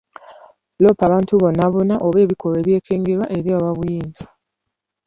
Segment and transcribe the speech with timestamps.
[0.81, 4.25] Loopa abantu bonna bonna oba ebikolwa ebyekengerwa eri aboobuyinza.